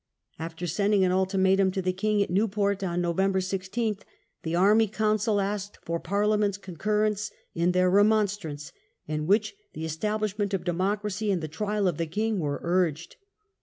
[0.39, 3.17] After sending an ultimatum to the king at Newport on Nov.
[3.17, 3.99] i6,
[4.41, 8.73] the Army Council asked for Parliament's concurrence in their "Remonstrance",
[9.07, 13.17] in which the establishment of democracy and the trial of the king were urged.